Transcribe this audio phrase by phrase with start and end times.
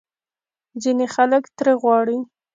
[0.81, 2.17] ځینې خلک ترې غواړي